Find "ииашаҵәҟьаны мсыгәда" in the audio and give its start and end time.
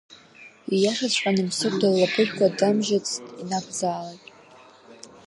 0.75-1.87